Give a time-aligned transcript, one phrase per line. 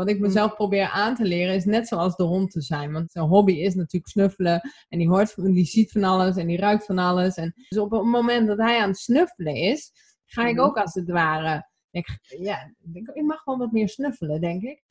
[0.00, 2.92] Wat ik mezelf probeer aan te leren is net zoals de hond te zijn.
[2.92, 4.60] Want zijn hobby is natuurlijk snuffelen.
[4.88, 7.34] En die, hoort, die ziet van alles en die ruikt van alles.
[7.34, 9.92] En dus op het moment dat hij aan het snuffelen is,
[10.26, 11.68] ga ik ook als het ware...
[11.90, 14.82] Ik, ja, ik mag wel wat meer snuffelen, denk ik.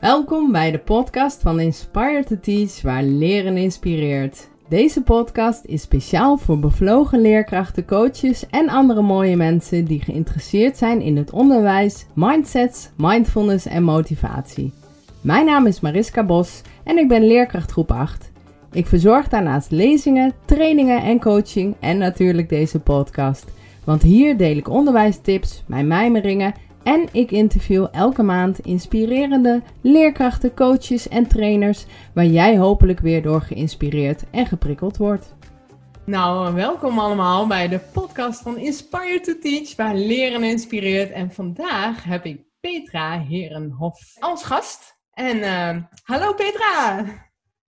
[0.00, 4.50] Welkom bij de podcast van Inspire to Teach, waar leren inspireert.
[4.68, 11.00] Deze podcast is speciaal voor bevlogen leerkrachten, coaches en andere mooie mensen die geïnteresseerd zijn
[11.00, 14.72] in het onderwijs, mindsets, mindfulness en motivatie.
[15.20, 18.30] Mijn naam is Mariska Bos en ik ben leerkracht groep 8.
[18.72, 23.44] Ik verzorg daarnaast lezingen, trainingen en coaching en natuurlijk deze podcast.
[23.84, 26.54] Want hier deel ik onderwijstips, mijn mijmeringen
[26.88, 33.40] en ik interview elke maand inspirerende leerkrachten, coaches en trainers waar jij hopelijk weer door
[33.40, 35.34] geïnspireerd en geprikkeld wordt.
[36.04, 41.10] Nou, welkom allemaal bij de podcast van Inspire to Teach, waar leren inspireert.
[41.10, 44.96] En vandaag heb ik Petra Herenhof als gast.
[45.12, 47.04] En uh, hallo Petra!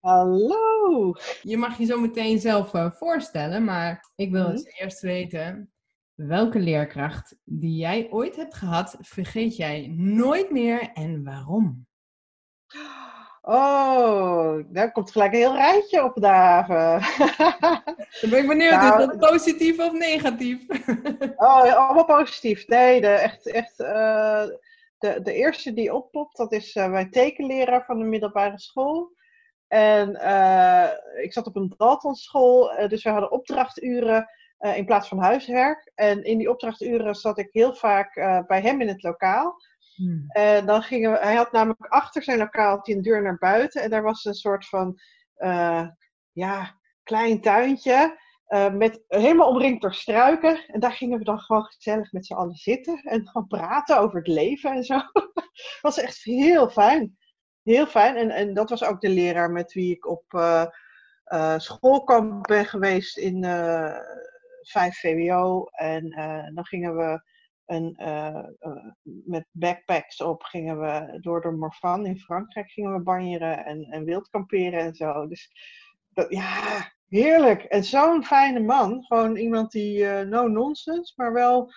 [0.01, 1.15] Hallo!
[1.43, 4.85] Je mag je zo meteen zelf uh, voorstellen, maar ik wil het mhm.
[4.85, 5.70] eerst weten.
[6.27, 11.87] Welke leerkracht die jij ooit hebt gehad, vergeet jij nooit meer en waarom?
[13.43, 17.01] Oh, daar komt gelijk een heel rijtje op dagen.
[18.21, 20.67] Dan ben ik benieuwd, nou, is dat positief of negatief?
[21.37, 22.67] oh, allemaal positief.
[22.67, 24.45] Nee, de, echt, echt uh,
[24.99, 29.13] de, de eerste die oppopt, dat is uh, mijn tekenleraar van de middelbare school.
[29.69, 30.89] En uh,
[31.23, 34.29] ik zat op een Daltonschool, dus we hadden opdrachturen.
[34.61, 35.93] Eh, in plaats van huiswerk.
[35.95, 39.57] En in die opdrachturen zat ik heel vaak uh, bij hem in het lokaal.
[39.95, 40.25] Hmm.
[40.29, 43.83] En dan gingen we, hij had namelijk achter zijn lokaal een deur naar buiten.
[43.83, 45.01] En daar was een soort van
[45.37, 45.89] uh,
[46.33, 48.19] ja, klein tuintje.
[48.73, 50.67] met, helemaal omringd door struiken.
[50.67, 53.01] En daar gingen we dan gewoon gezellig met z'n allen zitten.
[53.03, 54.95] En gewoon praten over het leven en zo.
[54.95, 57.19] Het was echt heel fijn.
[57.63, 58.17] Heel fijn.
[58.17, 60.25] En, en dat was ook de leraar met wie ik op
[61.57, 63.45] schoolkamp ben geweest in
[64.61, 65.65] 5 VWO.
[65.65, 67.23] En uh, dan gingen we
[67.67, 68.85] een, uh, uh,
[69.25, 74.05] met backpacks op, gingen we door de Morvan in Frankrijk gingen we banjeren en, en
[74.05, 75.27] wild kamperen en zo.
[75.27, 75.51] Dus
[76.09, 77.63] dat, ja, heerlijk.
[77.63, 79.05] En zo'n fijne man.
[79.05, 81.73] Gewoon iemand die no nonsense, maar wel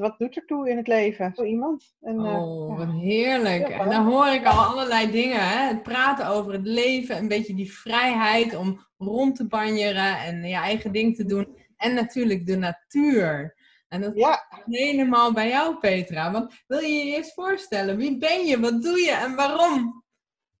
[0.00, 1.32] wat doet er toe in het leven?
[1.34, 1.94] Zo iemand.
[2.00, 3.68] En, oh, heerlijk.
[3.68, 5.48] en dan hoor ik al allerlei dingen.
[5.48, 5.66] Hè?
[5.66, 10.54] Het praten over het leven, een beetje die vrijheid om rond te banjeren en je
[10.54, 11.58] eigen ding te doen.
[11.80, 13.56] En natuurlijk de natuur.
[13.88, 14.46] En dat ja.
[14.64, 16.32] helemaal bij jou, Petra.
[16.32, 17.96] Want wil je je eerst voorstellen?
[17.96, 18.60] Wie ben je?
[18.60, 20.04] Wat doe je en waarom?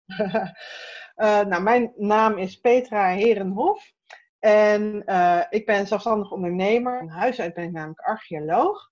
[0.06, 0.44] uh,
[1.50, 3.92] nou, mijn naam is Petra Herenhof.
[4.38, 6.98] En uh, ik ben zelfstandig ondernemer.
[6.98, 8.88] Van huis uit ben ik namelijk archeoloog.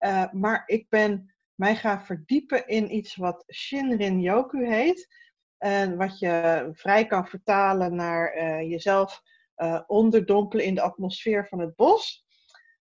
[0.00, 5.20] Uh, maar ik ben mij gaan verdiepen in iets wat Shinrin Yoku heet.
[5.58, 9.22] En wat je vrij kan vertalen naar jezelf
[9.86, 12.24] onderdompelen in de atmosfeer van het bos.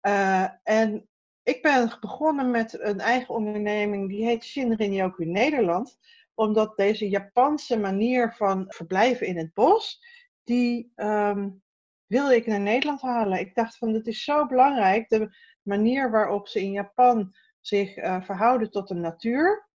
[0.07, 1.09] Uh, en
[1.43, 5.99] ik ben begonnen met een eigen onderneming, die heet Shinrin Yoku Nederland.
[6.35, 10.05] Omdat deze Japanse manier van verblijven in het bos,
[10.45, 11.63] die um,
[12.07, 13.39] wilde ik naar Nederland halen.
[13.39, 18.23] Ik dacht van, dit is zo belangrijk, de manier waarop ze in Japan zich uh,
[18.23, 19.69] verhouden tot de natuur.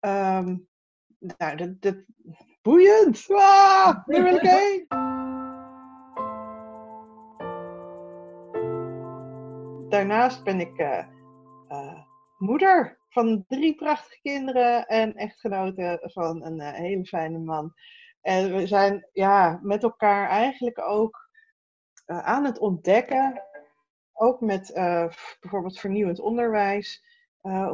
[0.00, 0.68] Um,
[1.18, 1.96] nou, dat, dat,
[2.62, 3.24] boeiend!
[3.28, 5.11] Ah, nu wil ik heen!
[9.92, 11.06] Daarnaast ben ik uh,
[11.68, 12.00] uh,
[12.38, 17.74] moeder van drie prachtige kinderen en echtgenote van een uh, hele fijne man.
[18.20, 21.30] En we zijn ja, met elkaar eigenlijk ook
[22.06, 23.42] aan het ontdekken,
[24.12, 24.70] ook met
[25.40, 27.04] bijvoorbeeld vernieuwend onderwijs,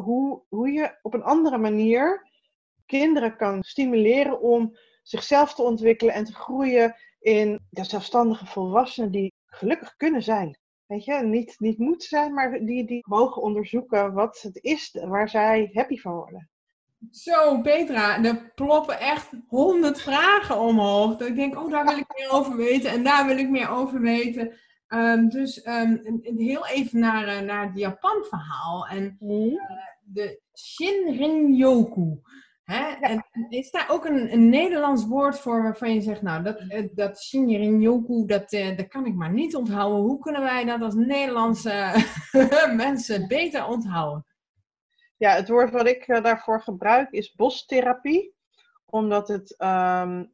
[0.04, 2.28] hoe, hoe je op een andere manier
[2.86, 9.34] kinderen kan stimuleren om zichzelf te ontwikkelen en te groeien in de zelfstandige volwassenen die
[9.46, 10.58] gelukkig kunnen zijn
[10.88, 15.28] weet je, niet, niet moeten zijn, maar die, die mogen onderzoeken wat het is waar
[15.28, 16.49] zij happy van worden.
[17.10, 21.16] Zo, Petra, er ploppen echt honderd vragen omhoog.
[21.16, 23.71] Dat ik denk, oh, daar wil ik meer over weten en daar wil ik meer
[23.71, 24.53] over weten.
[24.89, 28.86] Um, dus um, heel even naar, uh, naar het Japan-verhaal.
[28.86, 29.60] En uh,
[30.04, 32.21] de Shinrin-yoku.
[32.70, 32.94] Hè?
[33.00, 36.88] En is daar ook een, een, Nederlands woord voor waarvan je zegt, nou, dat, eh,
[36.92, 40.00] dat Shinrin Yoku, dat, uh, dat kan ik maar niet onthouden.
[40.00, 42.04] Hoe kunnen wij dat als Nederlandse
[42.76, 44.26] mensen beter onthouden?
[45.16, 48.34] Ja, het woord wat ik uh, daarvoor gebruik is bostherapie.
[48.86, 50.32] Omdat het um,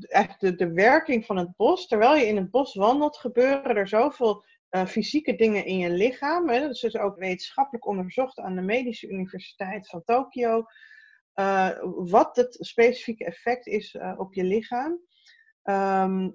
[0.00, 3.88] echt de, de werking van het bos, terwijl je in het bos wandelt, gebeuren er
[3.88, 4.44] zoveel
[4.86, 6.48] fysieke dingen in je lichaam.
[6.48, 6.60] Hè?
[6.60, 10.66] Dat is dus ook wetenschappelijk onderzocht aan de Medische Universiteit van Tokio
[11.94, 15.00] wat het specifieke effect is op je lichaam.
[15.62, 16.30] Ehm,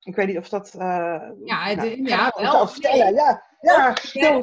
[0.00, 0.70] ik weet niet of dat.
[0.72, 1.34] ja,
[1.74, 2.68] nou, ja, wel.
[2.68, 3.14] Vertellen.
[3.14, 3.94] Ja, ja,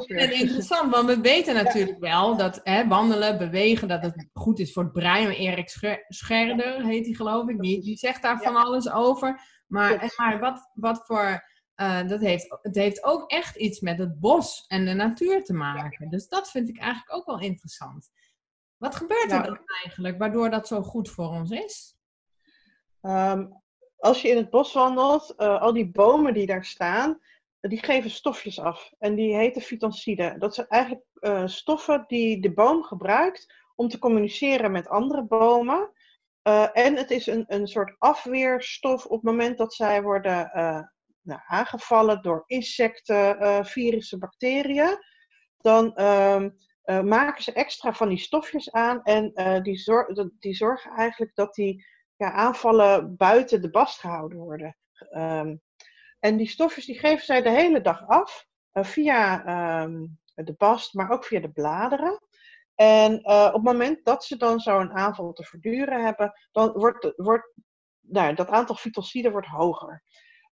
[0.06, 4.72] en interessant, want we weten natuurlijk wel dat hè, wandelen, bewegen, dat het goed is
[4.72, 5.30] voor het brein.
[5.30, 9.40] Erik Scherder heet hij geloof ik, die, die zegt daar van alles over.
[9.66, 11.44] Maar, maar wat, wat voor,
[11.76, 15.54] uh, dat heeft, het heeft ook echt iets met het bos en de natuur te
[15.54, 16.10] maken.
[16.10, 18.10] Dus dat vind ik eigenlijk ook wel interessant.
[18.76, 21.96] Wat gebeurt er dan eigenlijk, waardoor dat zo goed voor ons is?
[23.00, 23.46] Ehm,
[23.96, 27.20] als je in het bos wandelt, uh, al die bomen die daar staan,
[27.60, 28.92] die geven stofjes af.
[28.98, 30.38] En die heten fytonciden.
[30.38, 35.90] Dat zijn eigenlijk uh, stoffen die de boom gebruikt om te communiceren met andere bomen.
[36.42, 40.50] Uh, en het is een, een soort afweerstof op het moment dat zij worden
[41.20, 44.98] nou, aangevallen door insecten, virussen, bacteriën.
[45.56, 45.94] Dan
[46.86, 51.54] ehm, maken ze extra van die stofjes aan en die, zor die zorgen eigenlijk dat
[51.54, 51.84] die
[52.16, 54.76] ja, aanvallen buiten de bast gehouden worden.
[55.10, 55.60] Um,
[56.18, 60.94] en die stofjes die geven zij de hele dag af, uh, via um, de bast,
[60.94, 62.20] maar ook via de bladeren.
[62.74, 67.52] En op het moment dat ze dan zo'n aanval te verduren hebben, dan wordt, wordt
[68.00, 70.02] nou, dat aantal fytociden wordt hoger.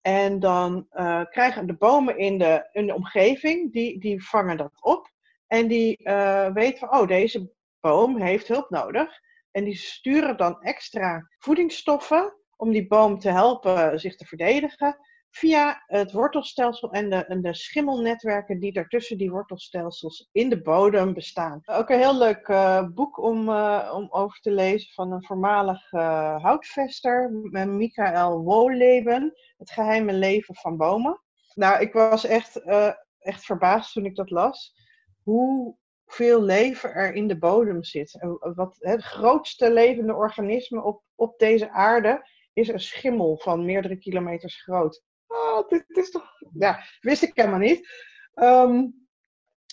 [0.01, 0.87] En dan
[1.31, 5.11] krijgen de bomen in de, in de omgeving, die, die vangen dat op.
[5.49, 5.99] En die
[6.53, 7.51] weten van, oh, deze
[7.81, 9.21] boom heeft hulp nodig.
[9.51, 14.97] En die sturen dan extra voedingsstoffen om die boom te helpen zich te verdedigen
[15.31, 21.61] via het wortelstelsel en de, de schimmelnetwerken die daartussen die wortelstelsels in de bodem bestaan.
[21.65, 25.93] Ook een heel leuk uh, boek om, uh, om over te lezen van een voormalig
[25.93, 31.21] uh, houtvester, Michael Wohleben, Het geheime leven van bomen.
[31.55, 32.63] Nou, ik was echt,
[33.19, 34.75] echt verbaasd toen ik dat las.
[35.29, 38.19] Hoeveel leven er in de bodem zit.
[38.55, 44.63] Wat, het grootste levende organisme op, op deze aarde is een schimmel van meerdere kilometers
[44.63, 46.33] groot oh, dit is toch...
[46.53, 47.89] Ja, wist ik helemaal niet.
[48.35, 48.87] Ehm,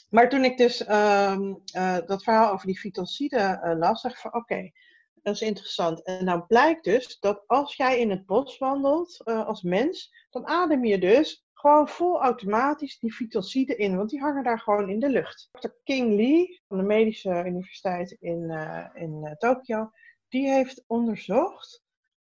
[0.09, 4.21] maar toen ik dus ehm, eh, dat verhaal over die fytociden uh, las, dacht ik
[4.21, 4.71] van oké,
[5.13, 6.03] dat is interessant.
[6.03, 10.47] En nou blijkt dus dat als jij in het bos wandelt uh, als mens, dan
[10.47, 14.99] adem je dus gewoon vol automatisch die fytociden in, want die hangen daar gewoon in
[14.99, 15.49] de lucht.
[15.51, 15.69] Dr.
[15.83, 18.49] King Lee van de Medische Universiteit in,
[18.93, 19.91] in Tokio,
[20.27, 21.83] die heeft onderzocht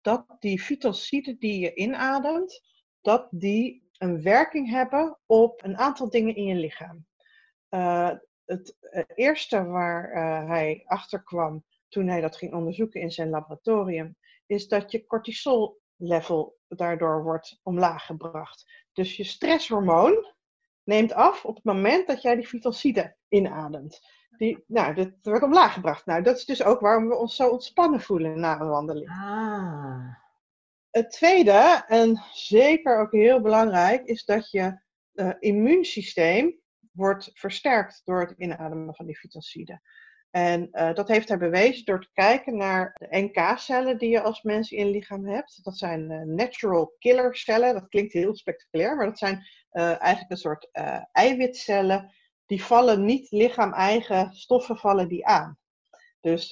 [0.01, 2.61] dat die fytociden die je inademt,
[3.01, 7.05] dat die een werking hebben op een aantal dingen in je lichaam.
[7.69, 8.11] Uh,
[8.45, 13.29] het uh, eerste waar uh, hij achter kwam toen hij dat ging onderzoeken in zijn
[13.29, 18.71] laboratorium, is dat je cortisol level daardoor wordt omlaag gebracht.
[18.93, 20.33] Dus je stresshormoon
[20.83, 23.99] neemt af op het moment dat jij die fytocide inademt.
[24.37, 26.05] Die, nou, dat wordt omlaag gebracht.
[26.05, 29.09] Nou, dat is dus ook waarom we ons zo ontspannen voelen na een wandeling.
[29.09, 30.15] Ah.
[30.89, 34.79] Het tweede, en zeker ook heel belangrijk, is dat je
[35.13, 36.59] uh, immuunsysteem
[36.91, 39.81] wordt versterkt door het inademen van die fytociden.
[40.31, 44.41] En uh, dat heeft hij bewezen door te kijken naar de NK-cellen die je als
[44.41, 45.63] mens in je lichaam hebt.
[45.63, 47.73] Dat zijn uh, natural killer cellen.
[47.73, 50.69] Dat klinkt heel spectaculair, maar dat zijn eigenlijk een soort
[51.11, 52.13] eiwitcellen.
[52.45, 55.57] Die vallen niet lichaam-eigen stoffen vallen die aan.
[56.19, 56.47] Dus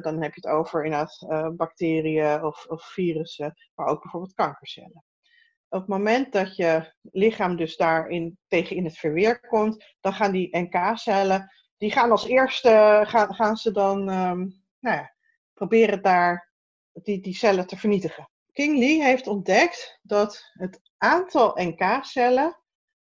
[0.00, 5.04] dan heb je het over inderdaad bacteriën of, of, virussen, maar ook bijvoorbeeld kankercellen.
[5.68, 10.32] Op het moment dat je lichaam dus daarin tegen in het verweer komt, dan gaan
[10.32, 15.14] die NK-cellen, die gaan als eerste, gaan, gaan ze dan um, nou ja,
[15.54, 16.52] proberen daar
[16.92, 18.28] die, die cellen te vernietigen.
[18.52, 22.58] King Lee heeft ontdekt dat het aantal NK-cellen,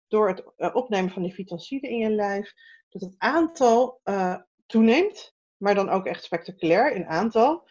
[0.08, 2.54] door het uh, opnemen van die fytociden in je lijf,
[2.90, 4.02] dat het aantal
[4.66, 7.68] toeneemt maar dan ook echt spectaculair in aantal.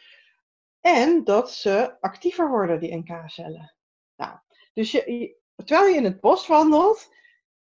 [0.81, 3.75] En dat ze actiever worden, die NK-cellen.
[4.17, 4.39] Nou,
[4.73, 7.15] dus je, terwijl je in het bos wandelt,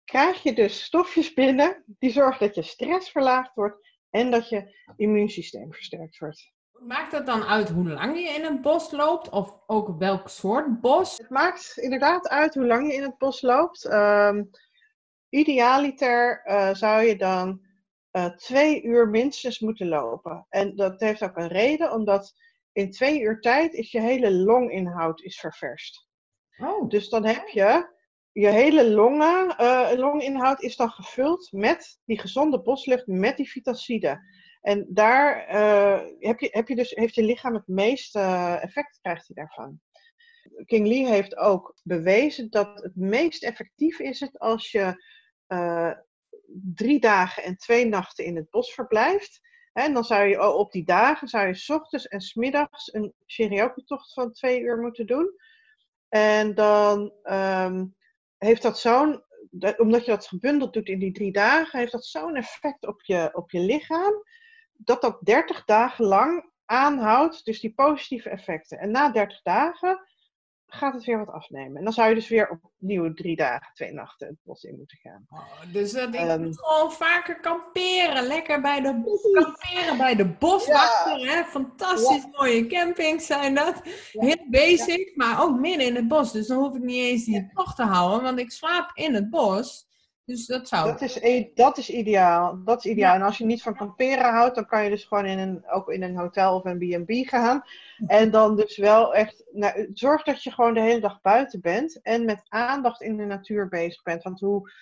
[0.09, 4.77] krijg je dus stofjes binnen die zorgen dat je stress verlaagd wordt en dat je
[4.97, 6.53] immuunsysteem versterkt wordt.
[6.73, 10.81] Maakt dat dan uit hoe lang je in het bos loopt of ook welk soort
[10.81, 11.17] bos?
[11.17, 13.85] Het maakt inderdaad uit hoe lang je in het bos loopt.
[13.85, 14.51] Um,
[15.29, 17.61] idealiter uh, zou je dan
[18.13, 20.47] uh, twee uur minstens moeten lopen.
[20.49, 22.35] En dat heeft ook een reden, omdat
[22.73, 26.07] in twee uur tijd is je hele longinhoud is ververst.
[26.59, 26.89] Oh.
[26.89, 27.97] Dus dan heb je
[28.41, 34.21] je hele longen, uh, longinhoud is dan gevuld met die gezonde boslucht, met die fytociden.
[34.61, 38.21] En daar uh, heb, je, heb je dus, heeft je lichaam het meeste
[38.63, 39.81] effect krijgt hij daarvan.
[40.65, 45.03] King Lee heeft ook bewezen dat het meest effectief is het als je
[46.75, 49.41] drie dagen en twee nachten in het bos verblijft.
[49.73, 53.15] En dan zou je op die dagen, zou je s ochtends en s middags een
[53.27, 55.35] Sherioku-tocht van twee uur moeten doen.
[56.09, 57.85] En dan ehm,
[58.39, 59.23] heeft dat zo'n,
[59.77, 63.31] omdat je dat gebundeld doet in die drie dagen, heeft dat zo'n effect op je,
[63.33, 64.25] op je lichaam,
[64.73, 68.79] dat dat 30 dagen lang aanhoudt, dus die positieve effecten.
[68.79, 70.08] En na 30 dagen
[70.69, 71.77] gaat het weer wat afnemen.
[71.77, 74.99] En dan zou je dus weer opnieuw drie dagen, twee nachten het bos in moeten
[75.03, 75.27] gaan.
[75.31, 78.27] Oh, dus dat ik um, moet gewoon vaker kamperen.
[78.27, 81.29] Lekker bij de, kamperen bij de boswachter.
[81.29, 81.45] Hè?
[81.45, 83.81] Fantastisch mooie campings zijn dat.
[84.13, 86.33] Heel basic, maar ook midden in het bos.
[86.33, 88.23] Dus dan hoef ik niet eens die tocht te houden.
[88.23, 89.88] Want ik slaap in het bos.
[90.29, 90.87] Dus dat zou...
[90.87, 92.65] Dat is, dat is ideaal.
[92.65, 93.15] Dat is ideaal.
[93.15, 95.89] En als je niet van kamperen houdt, dan kan je dus gewoon in een, ook
[95.89, 97.63] in een hotel of een B&B gaan.
[98.07, 99.45] En dan dus wel echt...
[99.53, 102.03] Nou, zorg dat je gewoon de hele dag buiten bent.
[102.03, 104.23] En met aandacht in de natuur bezig bent.
[104.23, 104.73] Want hoe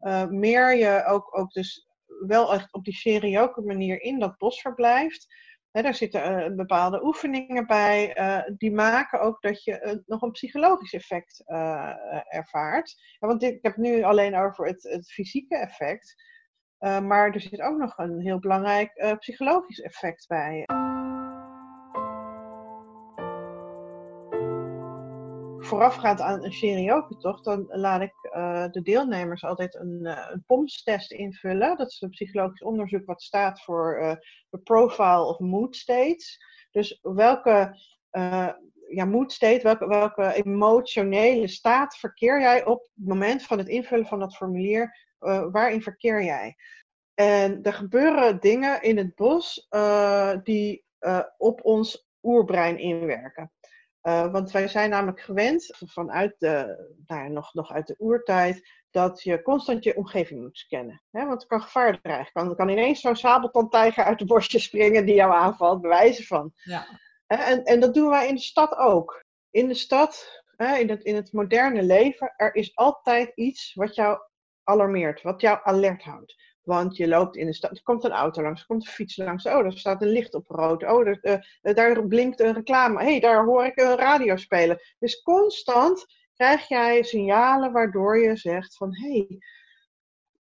[0.00, 1.88] uh, meer je ook, ook dus
[2.26, 5.26] wel echt op die serioke manier in dat bos verblijft
[5.82, 8.18] daar zitten uh, bepaalde oefeningen bij.
[8.18, 11.42] Uh, die maken ook dat je uh, nog een psychologisch effect
[12.28, 12.94] ervaart.
[13.18, 16.14] Ja, want ik heb nu alleen over het, het fysieke effect.
[16.78, 20.64] maar er zit ook nog een heel belangrijk psychologisch effect bij.
[25.74, 31.12] Voorafgaand aan een serioke-tocht, dan laat ik uh, de deelnemers altijd een, uh, een POMS-test
[31.12, 31.76] invullen.
[31.76, 34.14] Dat is een psychologisch onderzoek wat staat voor uh,
[34.50, 36.38] de profile of mood states.
[36.70, 37.78] Dus welke
[38.88, 44.06] ja, mood state, welke, welke emotionele staat verkeer jij op het moment van het invullen
[44.06, 45.02] van dat formulier?
[45.50, 46.56] waarin verkeer jij?
[47.14, 49.68] En er gebeuren dingen in het bos
[50.42, 50.84] die
[51.36, 53.52] op ons oerbrein inwerken.
[54.08, 58.68] Uh, want wij zijn namelijk gewend vanuit de, nou ja, nog, nog uit de oertijd,
[58.90, 61.02] dat je constant je omgeving moet scannen.
[61.10, 61.26] Hè?
[61.26, 62.32] Want er kan gevaar dreigen.
[62.32, 66.52] Kan, kan ineens zo'n sabeltandtijger uit de borstje springen die jou aanvalt, bewijzen van.
[66.56, 66.86] Ja.
[67.26, 69.24] En, en dat doen wij in de stad ook.
[69.50, 73.94] In de stad, hè, in, het, in het moderne leven, er is altijd iets wat
[73.94, 74.18] jou
[74.64, 76.34] alarmeert, wat jou alert houdt.
[76.64, 79.16] Want je loopt in de stad, er komt een auto langs, er komt een fiets
[79.16, 79.46] langs.
[79.46, 80.82] Oh, er staat een licht op rood.
[80.82, 83.02] Oh, er, uh, daar blinkt een reclame.
[83.02, 84.80] Hey, daar hoor ik een radio spelen.
[84.98, 88.96] Dus constant krijg jij signalen waardoor je zegt van...
[88.96, 89.38] Hey,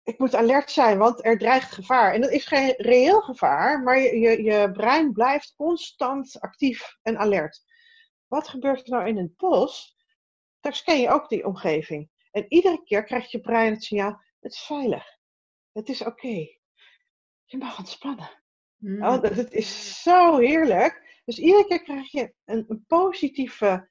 [0.03, 2.13] ik moet alert zijn, want er dreigt gevaar.
[2.13, 7.17] En dat is geen reëel gevaar, maar je, je, je brein blijft constant actief en
[7.17, 7.63] alert.
[8.27, 9.97] Wat gebeurt er nou in het bos?
[10.59, 12.09] Daar scan je ook die omgeving.
[12.31, 15.14] En iedere keer krijgt je brein het signaal, het is veilig
[15.75, 16.47] het is oké.
[17.45, 18.29] Je mag ontspannen.
[18.77, 19.03] Mm.
[19.03, 21.21] Oh, het is zo heerlijk.
[21.25, 23.89] Dus iedere keer krijg je een, een positieve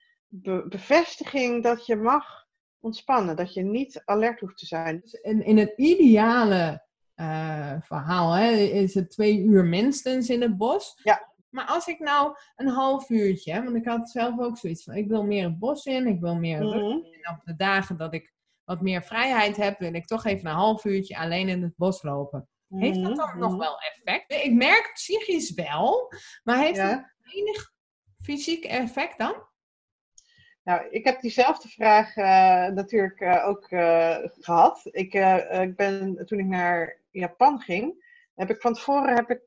[0.69, 2.47] bevestiging dat je mag
[2.81, 3.37] ontspannen.
[3.37, 5.01] Dat je niet alert hoeft te zijn.
[5.01, 6.85] Dus in, in het ideale
[7.17, 11.01] uh, verhaal hè, is het twee uur minstens in het bos.
[11.03, 11.33] Ja.
[11.49, 15.09] Maar als ik nou een half uurtje, want ik had zelf ook zoiets van, ik
[15.09, 16.75] wil meer het bos in, ik wil meer rust.
[16.75, 18.33] Mm En op de dagen dat ik
[18.65, 22.03] wat meer vrijheid heb, wil ik toch even een half uurtje alleen in het bos
[22.03, 22.49] lopen.
[22.69, 23.59] Heeft dat dan nog mhm.
[23.59, 24.33] wel effect?
[24.45, 26.89] Ik merk psychisch wel, maar heeft ja.
[26.89, 27.73] het enig
[28.21, 29.35] fysiek effect dan?
[30.65, 32.25] Nou, ik heb diezelfde vraag uh,
[32.67, 34.81] natuurlijk uh, ook uh, gehad.
[34.85, 35.15] Ik,
[35.51, 39.47] ik ben, toen ik naar Japan ging, heb ik van tevoren heb ik,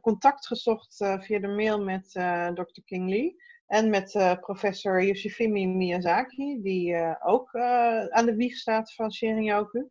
[0.00, 2.10] contact gezocht via de mail met
[2.54, 2.80] Dr.
[2.84, 3.42] King Lee.
[3.68, 9.12] En met uh, professor Yoshifumi Miyazaki, die uh, ook uh, aan de wieg staat van
[9.12, 9.88] Shinryoku.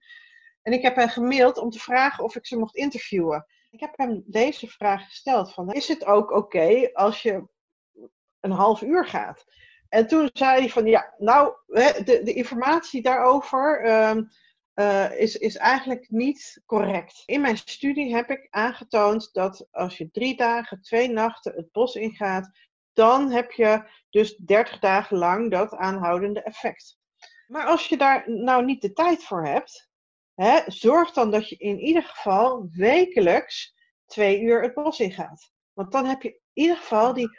[0.62, 3.46] En ik heb hem gemaild om te vragen of ik ze mocht interviewen.
[3.70, 7.48] Ik heb hem deze vraag gesteld: van, is het ook oké als je
[8.40, 9.46] een half uur gaat?
[9.90, 13.86] En toen zei hij van ja, nou, de, de informatie daarover
[14.76, 17.24] uh, is, is eigenlijk niet correct.
[17.26, 21.96] In mijn studie heb ik aangetoond dat als je drie dagen, twee nachten het bos
[21.96, 22.50] ingaat,
[22.98, 26.98] dan heb je dus 30 dagen lang dat aanhoudende effect.
[27.48, 29.90] Maar als je daar nou niet de tijd voor hebt,
[30.34, 33.76] hè, zorg dan dat je in ieder geval wekelijks
[34.06, 35.52] twee uur het bos ingaat.
[35.74, 37.38] Want dan heb je in ieder geval die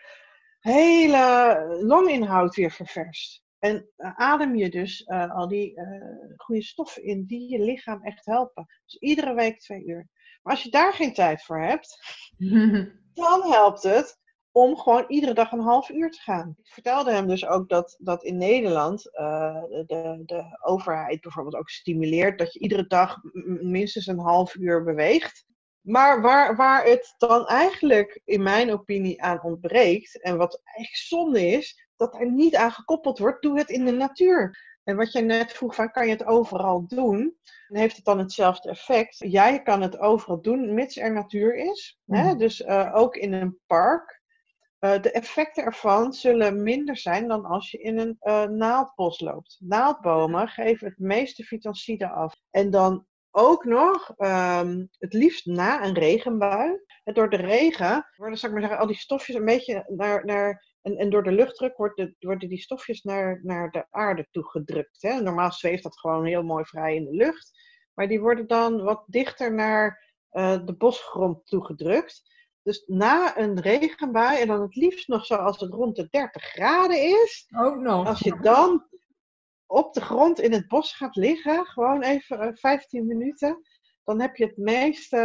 [0.61, 3.43] hele longinhoud weer ververst.
[3.59, 8.05] En uh, adem je dus uh, al die uh, goede stoffen in die je lichaam
[8.05, 8.67] echt helpen.
[8.85, 10.09] Dus iedere week twee uur.
[10.43, 11.99] Maar als je daar geen tijd voor hebt,
[13.15, 14.19] dan helpt het
[14.59, 16.55] om gewoon iedere dag een half uur te gaan.
[16.62, 21.69] Ik vertelde hem dus ook dat, dat in Nederland uh, de, de overheid bijvoorbeeld ook
[21.69, 23.17] stimuleert dat je iedere dag
[23.61, 25.45] minstens een half uur beweegt.
[25.81, 31.47] Maar waar, waar het dan eigenlijk in mijn opinie aan ontbreekt, en wat echt zonde
[31.47, 34.67] is, dat er niet aan gekoppeld wordt, doe het in de natuur.
[34.85, 37.37] En wat je net vroeg van, kan je het overal doen?
[37.69, 39.17] En heeft het dan hetzelfde effect?
[39.19, 41.99] Jij kan het overal doen, mits er natuur is.
[42.07, 42.23] Hè?
[42.23, 42.38] Mhm.
[42.38, 44.17] Dus uh, ook in een park.
[44.80, 49.56] Uh, de effecten ervan zullen minder zijn dan als je in een uh, naaldbos loopt.
[49.61, 52.35] Naaldbomen geven het meeste vitalcide af.
[52.50, 56.80] En dan ook nog, um, het liefst na een regenbui.
[57.04, 60.25] En door de regen worden, zou ik maar zeggen, al die stofjes een beetje naar,
[60.25, 65.02] naar en, en door de luchtdruk worden, worden die stofjes naar, naar de aarde toegedrukt.
[65.02, 65.20] Hè?
[65.20, 67.50] Normaal zweeft dat gewoon heel mooi vrij in de lucht.
[67.94, 72.23] Maar die worden dan wat dichter naar uh, de bosgrond toegedrukt.
[72.62, 76.43] Dus na een regenbui, en dan het liefst nog zo als het rond de 30
[76.43, 77.49] graden is.
[77.57, 78.07] Ook nog.
[78.07, 78.87] Als je dan
[79.67, 83.62] op de grond in het bos gaat liggen, gewoon even uh, 15 minuten,
[84.05, 85.19] dan heb je het meeste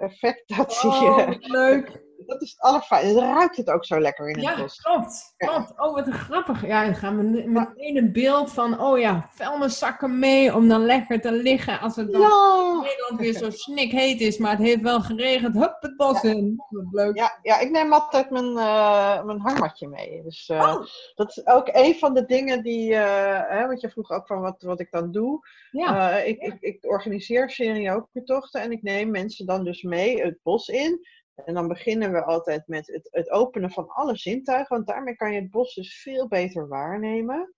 [0.00, 1.36] effect dat oh, je.
[1.40, 2.02] leuk.
[2.26, 3.14] Dat is het allerfijnste.
[3.14, 4.80] Dan ruikt het ook zo lekker in het ja, bos.
[4.80, 5.72] Klopt, klopt.
[5.76, 6.66] Oh, wat grappig.
[6.66, 11.20] Ja, dan gaan we meteen een beeld van, oh ja, vuilniszakken mee om dan lekker
[11.20, 12.28] te liggen als het dan ja.
[12.72, 15.54] in Nederland weer zo snikheet is, maar het heeft wel geregend.
[15.54, 16.30] Hup, het bos Ja.
[16.30, 16.64] in.
[16.68, 17.16] Wat leuk.
[17.16, 20.22] Ja, ja, ik neem altijd mijn, uh, mijn hangmatje mee.
[20.22, 20.86] Dus uh, Oh.
[21.14, 24.40] dat is ook een van de dingen die, uh, hè, want je vroeg ook van
[24.40, 25.46] wat, wat ik dan doe.
[25.70, 26.16] Ja.
[26.18, 31.06] Ik, ik, ik organiseer serieokertochten en ik neem mensen dan dus mee het bos in.
[31.34, 35.32] En dan beginnen we altijd met het, het openen van alle zintuigen, want daarmee kan
[35.32, 37.54] je het bos dus veel beter waarnemen.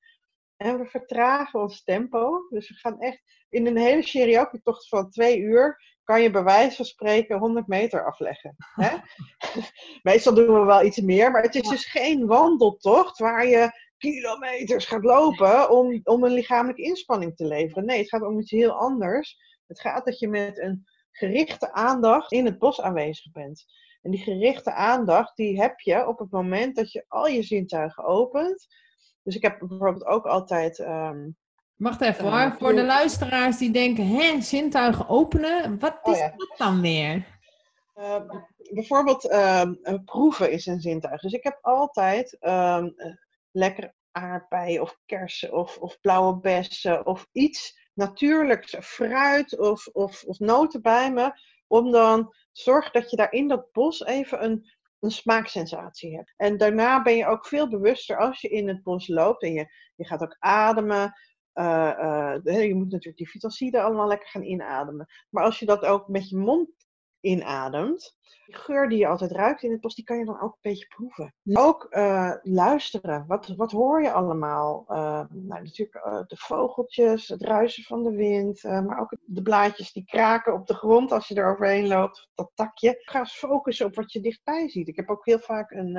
[0.57, 2.47] En we vertragen ons tempo.
[2.49, 6.77] Dus we gaan echt in een hele serieokertocht van twee uur kan je bij wijze
[6.77, 8.55] van spreken 100 meter afleggen.
[8.57, 8.97] Hè?
[10.11, 14.87] Meestal doen we wel iets meer, maar het is dus geen wandeltocht waar je kilometers
[14.87, 17.85] gaat lopen om, om een lichamelijke inspanning te leveren.
[17.85, 19.39] Nee, het gaat om iets heel anders.
[19.67, 23.65] Het gaat dat je met een gerichte aandacht in het bos aanwezig bent.
[24.03, 28.05] En die gerichte aandacht, die heb je op het moment dat je al je zintuigen
[28.05, 28.67] opent.
[29.23, 30.79] Dus ik heb bijvoorbeeld ook altijd.
[30.79, 31.37] Um,
[31.77, 36.19] Wacht even hoor, uh, voor de luisteraars die denken, hè, zintuigen openen, wat is Oh
[36.19, 36.35] ja.
[36.37, 37.27] dat dan weer?
[37.95, 38.21] Uh,
[38.73, 41.21] bijvoorbeeld um, proeven is een zintuig.
[41.21, 42.95] Dus ik heb altijd um,
[43.51, 50.39] lekker aardbeien of kersen of, of blauwe bessen of iets natuurlijks, fruit of, of, of
[50.39, 51.33] noten bij me.
[51.67, 56.35] Om dan te zorgen dat je daar in dat bos even een, een smaaksensatie hebt.
[56.37, 59.67] En daarna ben je ook veel bewuster als je in het bos loopt en je,
[59.95, 61.13] je gaat ook ademen.
[61.55, 65.07] Uh, uh, je moet natuurlijk die vitalcide allemaal lekker gaan inademen.
[65.31, 66.84] Maar als je dat ook met je mond
[67.25, 70.53] inademt, die geur die je altijd ruikt in het bos, die kan je dan ook
[70.53, 71.35] een beetje proeven.
[71.45, 73.25] Ook uh, luisteren.
[73.27, 74.85] Wat, wat hoor je allemaal?
[74.89, 80.53] nou, natuurlijk de vogeltjes, het ruisen van de wind, maar ook de blaadjes die kraken
[80.55, 83.01] op de grond als je er overheen loopt, dat takje.
[83.05, 84.89] Ga eens focussen op wat je dichtbij ziet.
[84.89, 85.97] Ik heb ook heel vaak een,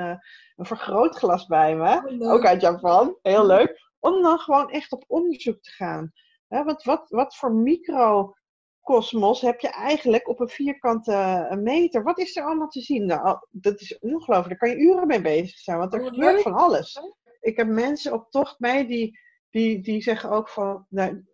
[0.56, 3.18] een vergrootglas bij me, oh, ook uit Japan.
[3.22, 6.12] Heel leuk om dan gewoon echt op onderzoek te gaan.
[6.48, 7.52] Want wat, wat voor
[8.86, 12.02] microcosmos heb je eigenlijk op een vierkante meter?
[12.02, 13.06] Wat is er allemaal te zien?
[13.06, 14.48] Nou, dat is ongelooflijk.
[14.48, 17.00] Daar kan je uren mee bezig zijn, want er Oh, gebeurt van alles.
[17.40, 19.18] Ik heb mensen op tocht mee die,
[19.50, 20.86] die, die zeggen ook van...
[20.88, 21.24] Nou,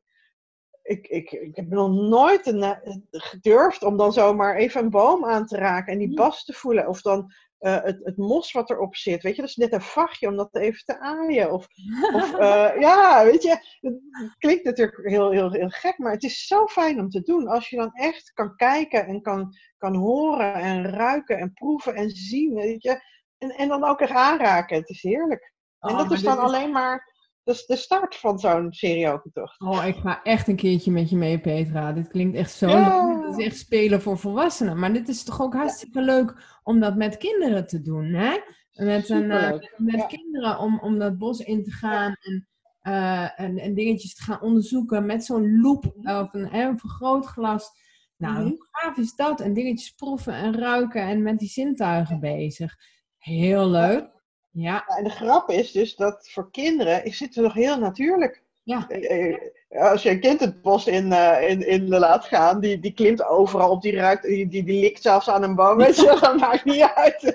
[0.83, 2.79] ik, ik, ik heb nog nooit een,
[3.11, 6.89] gedurfd om dan zomaar even een boom aan te raken en die bas te voelen.
[6.89, 7.33] Of dan
[7.63, 9.23] uh, het, het, mos wat erop zit.
[9.23, 11.53] Weet je, dat is net een vachtje om dat even te aaien.
[11.53, 11.67] Of,
[12.15, 16.47] of uh, ja, weet je, het klinkt natuurlijk heel, heel, heel gek, maar het is
[16.47, 17.49] zo fijn om te doen.
[17.49, 22.11] Als je dan echt kan kijken en kan, kan horen en ruiken en proeven en
[22.11, 23.01] zien, weet je.
[23.39, 24.77] En, en dan ook echt aanraken.
[24.77, 25.53] Het is heerlijk.
[25.79, 27.12] Oh, en dat is dan alleen maar
[27.45, 29.61] de, de start van zo'n serieokentocht.
[29.61, 31.93] Oh, ik ga echt een keertje met je mee, Petra.
[31.93, 33.07] Dit klinkt echt zo Ja.
[33.07, 33.27] leuk.
[33.31, 34.79] Dit is echt spelen voor volwassenen.
[34.79, 38.39] Maar dit is toch ook hartstikke leuk om dat met kinderen te doen, hè?
[38.73, 40.07] Met, een, eh, met Ja.
[40.07, 42.49] kinderen om, om dat bos in te gaan en,
[42.81, 47.71] eh, en, en dingetjes te gaan onderzoeken met zo'n loop of een, hè, een vergrootglas.
[48.17, 48.43] Nou, Mhm.
[48.43, 49.41] hoe gaaf is dat?
[49.41, 52.75] En dingetjes proeven en ruiken en met die zintuigen bezig.
[53.19, 54.22] Heel leuk.
[54.53, 58.43] Ja, en de grap is dus dat voor kinderen is het nog heel natuurlijk.
[58.63, 58.89] ja.
[58.89, 59.35] Eh,
[59.69, 62.93] eh, Als je een kind het bos in, eh, in, in laat gaan, die, die
[62.93, 66.19] klimt overal op, die ruikt, die, die, die likt zelfs aan een boom, weet je,
[66.21, 67.35] dat maakt niet uit.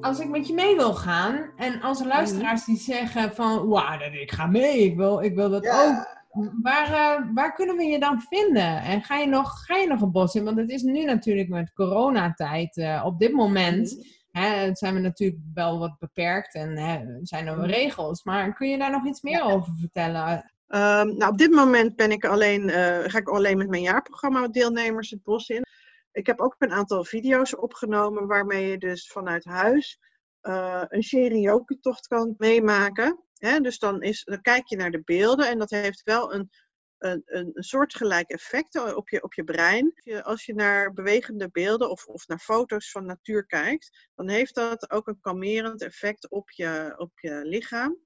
[0.00, 3.98] als ik met je mee wil gaan en als er luisteraars die zeggen van, wauw,
[4.12, 6.21] ik ga mee, ik wil, ik wil dat ook.
[6.62, 8.82] Waar, eh, waar kunnen we je dan vinden?
[8.82, 10.44] En ga je nog, ga je nog een bos in?
[10.44, 15.40] Want het is nu natuurlijk met coronatijd, eh, op dit moment hè, zijn we natuurlijk
[15.54, 18.24] wel wat beperkt en hè, zijn er wel regels.
[18.24, 20.52] Maar kun je daar nog iets meer over vertellen?
[20.66, 24.48] Ehm, nou, op dit moment ben ik alleen, eh, ga ik alleen met mijn jaarprogramma
[24.48, 25.64] deelnemers het bos in.
[26.12, 29.98] Ik heb ook een aantal video's opgenomen waarmee je dus vanuit huis
[30.42, 33.18] uh, een Sherioku-tocht kan meemaken.
[33.42, 36.50] Dus dan, is, dan kijk je naar de beelden en dat heeft wel een,
[36.98, 39.92] een, een, soortgelijk effect op je, op je brein.
[40.22, 44.90] Als je, naar bewegende beelden of, of naar foto's van natuur kijkt, dan heeft dat
[44.90, 47.98] ook een kalmerend effect op je, op je lichaam.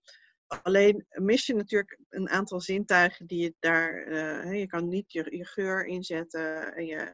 [0.63, 4.07] Alleen mis je natuurlijk een aantal zintuigen die je daar.
[4.07, 7.13] Uh, je kan niet je, geur inzetten en je,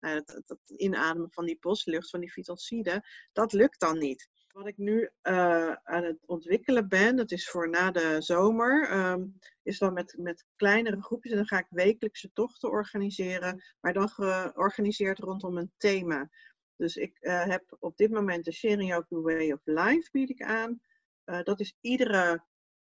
[0.00, 3.04] uh, het, het, inademen van die boslucht, van die fytocide.
[3.32, 4.28] Dat lukt dan niet.
[4.56, 9.38] Wat ik nu uh, aan het ontwikkelen ben, dat is voor na de zomer, um,
[9.62, 11.32] is dan met, met kleinere groepjes.
[11.32, 16.30] En dan ga ik wekelijkse tochten organiseren, maar dan georganiseerd rondom een thema.
[16.76, 20.80] Dus ik heb op dit moment de Sherioku Way of Life bied ik aan.
[21.24, 22.44] dat is iedere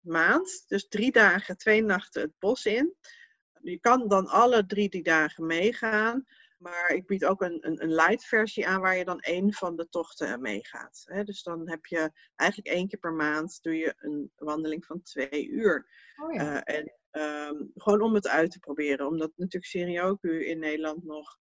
[0.01, 0.65] maand.
[0.69, 2.95] Dus drie dagen, twee nachten het bos in.
[3.61, 6.27] Je kan dan alle drie die dagen meegaan.
[6.63, 9.77] Maar ik bied ook een, een, een light versie aan waar je dan één van
[9.77, 11.05] de tochten meegaat.
[11.25, 15.49] Dus dan heb je eigenlijk één keer per maand doe je een wandeling van twee
[15.49, 15.89] uur.
[16.23, 16.69] Oh ja.
[16.69, 19.07] uh, en um, gewoon om het uit te proberen.
[19.07, 21.39] Omdat natuurlijk Serioku in Nederland nog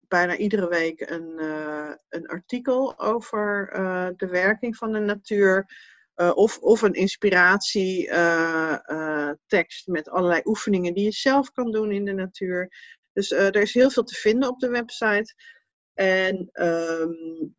[0.08, 1.38] bijna iedere week een,
[2.08, 3.70] een artikel over
[4.16, 5.66] de werking van de natuur.
[6.14, 12.72] of, of een inspiratietekst met allerlei oefeningen die je zelf kan doen in de natuur.
[13.12, 15.34] Dus er is heel veel te vinden op de website.
[15.94, 17.56] En um,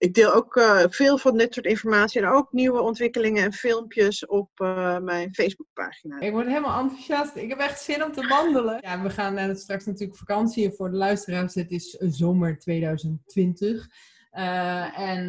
[0.00, 4.26] ik deel ook uh, veel van dit soort informatie en ook nieuwe ontwikkelingen en filmpjes
[4.26, 6.20] op uh, mijn Facebookpagina.
[6.20, 7.36] Ik word helemaal enthousiast.
[7.36, 8.78] Ik heb echt zin om te wandelen.
[8.80, 10.72] Ja, we gaan uh, straks natuurlijk vakantie.
[10.72, 13.86] Voor de luisteraars, het is zomer 2020.
[14.30, 15.28] en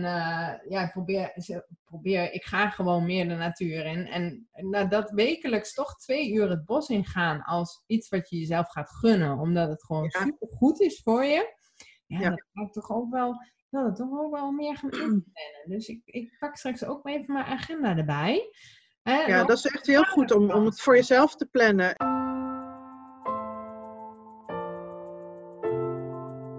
[0.69, 1.34] ja, ik probeer,
[1.84, 4.07] probeer, ik ga gewoon meer de natuur in.
[4.07, 4.47] En
[4.89, 9.39] dat wekelijks toch twee uur het bos ingaan als iets wat je jezelf gaat gunnen.
[9.39, 10.21] Omdat het gewoon ja.
[10.23, 11.60] super goed is voor je.
[12.05, 12.29] Ja, ja.
[12.29, 13.36] dat maakt toch ook wel
[13.71, 15.63] wil het toch ook wel meer gaan inplannen.
[15.65, 18.49] Dus ik, ik pak straks ook even mijn agenda erbij.
[19.03, 21.95] ja, dat is echt heel goed om, om het voor jezelf te plannen.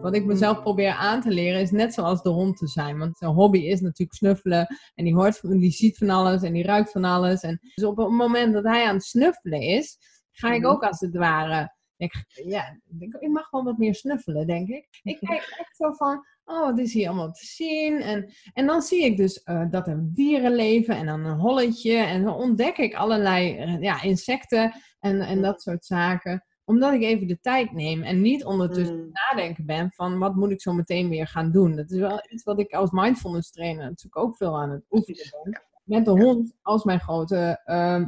[0.01, 2.98] Wat ik mezelf probeer aan te leren is net zoals de hond te zijn.
[2.98, 4.66] Want zijn hobby is natuurlijk snuffelen.
[4.94, 7.40] En die, hoort, die ziet van alles en die ruikt van alles.
[7.42, 9.98] En dus op het moment dat hij aan het snuffelen is,
[10.31, 10.70] ga ik mhm.
[10.70, 11.72] ook als het ware
[12.03, 12.81] ik, ja,
[13.18, 14.88] ik mag wel wat meer snuffelen, denk ik.
[15.03, 18.01] Ik kijk echt zo van, oh, wat is hier allemaal te zien?
[18.01, 21.97] En, en dan zie ik dus uh, dat er dieren leven en dan een holletje.
[21.97, 26.45] En dan ontdek ik allerlei uh, ja, insecten en, en dat soort zaken.
[26.65, 29.11] Omdat ik even de tijd neem en niet ondertussen mm.
[29.13, 31.77] nadenken ben van wat moet ik zo meteen weer gaan doen.
[31.77, 35.31] Dat is wel iets wat ik als mindfulness trainer natuurlijk ook veel aan het oefenen
[35.43, 35.63] ben.
[35.85, 38.05] Met de hond als mijn grote uh,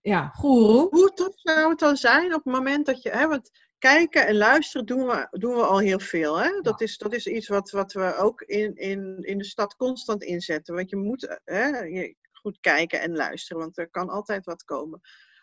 [0.00, 0.86] ja, goeroe.
[0.90, 3.10] Hoe tof zou het dan zijn op het moment dat je...
[3.10, 6.36] Hè, want kijken en luisteren doen we, doen we al heel veel.
[6.36, 6.60] Hè?
[6.60, 10.22] Dat, is, dat is iets wat, wat we ook in, in, in de stad constant
[10.22, 10.74] inzetten.
[10.74, 15.00] Want je moet hè, goed kijken en luisteren, want er kan altijd wat komen.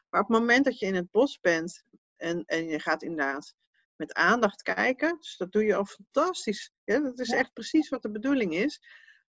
[0.10, 1.84] Maar op het moment dat je in het bos bent
[2.16, 3.54] en, en je gaat inderdaad
[3.96, 6.72] met aandacht kijken, dus dat doe je al fantastisch.
[6.84, 8.82] Ja, dat is echt precies wat de bedoeling is.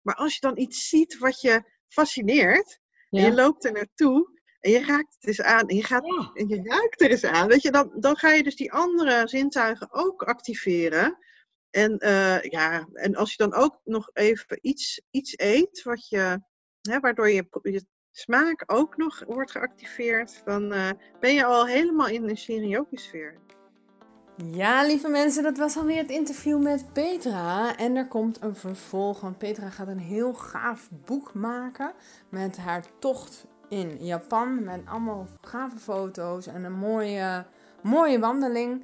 [0.01, 4.71] Maar als je dan iets ziet wat je fascineert, en je loopt er naartoe, en
[4.71, 5.67] je raakt het eens aan.
[5.67, 7.47] En je, gaat, en je ruikt er eens aan.
[7.47, 11.17] Weet je, dan, dan ga je dus die andere zintuigen ook activeren.
[11.69, 16.39] En, uh, ja, en als je dan ook nog even iets, iets eet, wat je,
[16.82, 20.69] hè, waardoor je, je smaak ook nog wordt geactiveerd, dan
[21.19, 23.38] ben je al helemaal in de seriokisfeer.
[24.36, 27.78] Ja, lieve mensen, dat was alweer het interview met Petra.
[27.78, 31.93] En er komt een vervolg, want Petra gaat een heel gaaf boek maken
[32.30, 34.63] met haar tocht in Japan.
[34.63, 37.45] Met allemaal gave foto's en een mooie,
[37.81, 38.83] mooie wandeling.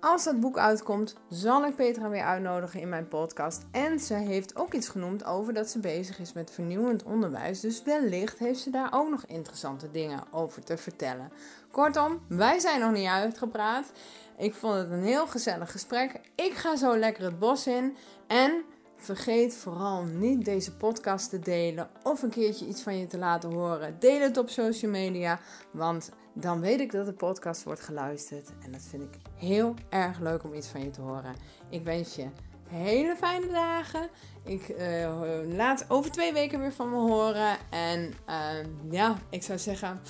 [0.00, 3.66] Als dat boek uitkomt, zal ik Petra weer uitnodigen in mijn podcast.
[3.70, 7.60] En ze heeft ook iets genoemd over dat ze bezig is met vernieuwend onderwijs.
[7.60, 11.32] Dus wellicht heeft ze daar ook nog interessante dingen over te vertellen.
[11.70, 13.92] Kortom, wij zijn nog niet uitgepraat.
[14.36, 16.20] Ik vond het een heel gezellig gesprek.
[16.34, 17.96] Ik ga zo lekker het bos in.
[18.26, 18.64] En
[18.96, 23.52] vergeet vooral niet deze podcast te delen of een keertje iets van je te laten
[23.52, 23.96] horen.
[23.98, 28.50] Deel het op social media, want dan weet ik dat de podcast wordt geluisterd.
[28.64, 31.34] En dat vind ik heel erg leuk om iets van je te horen.
[31.70, 32.26] Ik wens je
[32.68, 34.08] hele fijne dagen.
[34.42, 37.56] Ik uh, laat over twee weken weer van me horen.
[37.70, 40.00] En uh, ja, ik zou zeggen,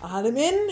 [0.00, 0.70] adem in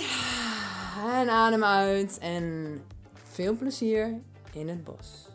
[1.19, 2.19] en adem uit.
[2.19, 2.81] En
[3.23, 4.21] veel plezier
[4.53, 5.34] in het bos.